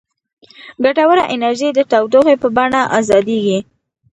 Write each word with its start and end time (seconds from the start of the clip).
ګټوره 0.83 1.23
انرژي 1.33 1.69
د 1.73 1.79
تودوخې 1.91 2.35
په 2.41 2.47
بڼه 2.55 2.81
ازادیږي. 2.99 3.59